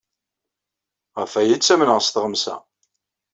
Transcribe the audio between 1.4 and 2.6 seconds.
ay ttamneɣ s Tɣemsa.